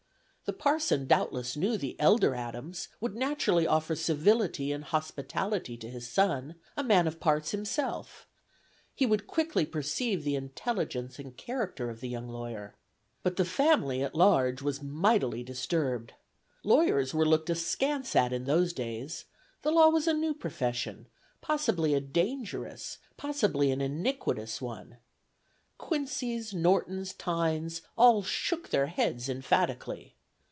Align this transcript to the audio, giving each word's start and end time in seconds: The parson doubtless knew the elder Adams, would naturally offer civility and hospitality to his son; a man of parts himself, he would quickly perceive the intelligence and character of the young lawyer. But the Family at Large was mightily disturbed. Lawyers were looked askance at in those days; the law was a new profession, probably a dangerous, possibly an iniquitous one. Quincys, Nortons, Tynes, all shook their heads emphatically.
The 0.45 0.57
parson 0.57 1.07
doubtless 1.07 1.55
knew 1.55 1.77
the 1.77 1.97
elder 1.97 2.35
Adams, 2.35 2.89
would 2.99 3.15
naturally 3.15 3.65
offer 3.65 3.95
civility 3.95 4.73
and 4.73 4.83
hospitality 4.83 5.77
to 5.77 5.89
his 5.89 6.09
son; 6.09 6.55
a 6.75 6.83
man 6.83 7.07
of 7.07 7.21
parts 7.21 7.51
himself, 7.51 8.27
he 8.93 9.05
would 9.05 9.27
quickly 9.27 9.65
perceive 9.65 10.25
the 10.25 10.35
intelligence 10.35 11.19
and 11.19 11.37
character 11.37 11.89
of 11.89 12.01
the 12.01 12.09
young 12.09 12.27
lawyer. 12.27 12.75
But 13.23 13.37
the 13.37 13.45
Family 13.45 14.03
at 14.03 14.13
Large 14.13 14.61
was 14.61 14.83
mightily 14.83 15.41
disturbed. 15.41 16.15
Lawyers 16.65 17.13
were 17.13 17.25
looked 17.25 17.49
askance 17.49 18.13
at 18.13 18.33
in 18.33 18.43
those 18.43 18.73
days; 18.73 19.23
the 19.61 19.71
law 19.71 19.87
was 19.87 20.05
a 20.05 20.11
new 20.13 20.33
profession, 20.33 21.07
probably 21.41 21.93
a 21.93 22.01
dangerous, 22.01 22.97
possibly 23.15 23.71
an 23.71 23.79
iniquitous 23.79 24.59
one. 24.61 24.97
Quincys, 25.77 26.53
Nortons, 26.53 27.13
Tynes, 27.13 27.83
all 27.97 28.21
shook 28.21 28.67
their 28.67 28.87
heads 28.87 29.29
emphatically. 29.29 30.17